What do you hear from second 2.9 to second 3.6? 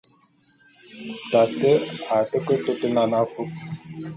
nane afúp.